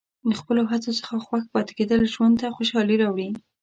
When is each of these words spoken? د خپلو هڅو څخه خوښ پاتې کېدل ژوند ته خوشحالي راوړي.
د 0.29 0.31
خپلو 0.39 0.61
هڅو 0.71 0.91
څخه 0.99 1.15
خوښ 1.27 1.43
پاتې 1.53 1.71
کېدل 1.79 1.99
ژوند 2.13 2.35
ته 2.41 2.47
خوشحالي 2.55 2.95
راوړي. 3.03 3.29